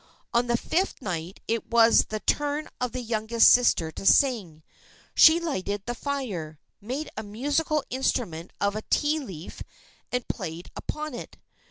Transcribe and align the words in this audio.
On 0.33 0.47
the 0.47 0.57
fifth 0.57 0.99
night 0.99 1.41
it 1.47 1.69
was 1.69 2.05
the 2.05 2.21
turn 2.21 2.67
of 2.81 2.91
the 2.91 3.03
youngest 3.03 3.51
sister 3.51 3.91
to 3.91 4.03
sing. 4.03 4.63
She 5.13 5.39
lighted 5.39 5.85
the 5.85 5.93
fire, 5.93 6.57
made 6.81 7.09
a 7.15 7.21
musical 7.21 7.83
instrument 7.91 8.51
of 8.59 8.75
a 8.75 8.81
ti 8.89 9.19
leaf 9.19 9.61
and 10.11 10.27
played 10.27 10.71
upon 10.75 11.13
it. 11.13 11.37